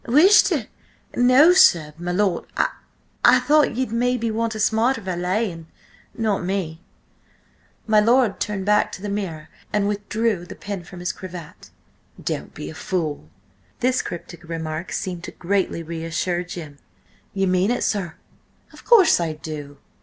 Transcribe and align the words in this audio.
"Wish 0.07 0.41
to—! 0.41 0.65
No, 1.15 1.53
sir–my 1.53 2.11
lord— 2.11 2.45
I–I 2.57 3.39
thought 3.41 3.75
ye'd 3.75 3.91
maybe 3.91 4.31
want 4.31 4.55
a 4.55 4.59
smarter 4.59 4.99
valet–and–not 4.99 6.43
me." 6.43 6.81
My 7.85 7.99
lord 7.99 8.39
turned 8.39 8.65
back 8.65 8.91
to 8.93 9.03
the 9.03 9.09
mirror 9.09 9.49
and 9.71 9.87
withdrew 9.87 10.47
the 10.47 10.55
pin 10.55 10.83
from 10.83 11.01
his 11.01 11.11
cravat. 11.11 11.69
"Don't 12.19 12.55
be 12.55 12.71
a 12.71 12.73
fool." 12.73 13.29
This 13.81 14.01
cryptic 14.01 14.43
remark 14.43 14.91
seemed 14.91 15.29
greatly 15.37 15.83
to 15.83 15.87
reassure 15.89 16.43
Jim. 16.43 16.79
"Ye 17.35 17.45
mean 17.45 17.69
it, 17.69 17.83
sir?" 17.83 18.15
"Of 18.73 18.83
course 18.83 19.19
I 19.19 19.33
do. 19.33 19.77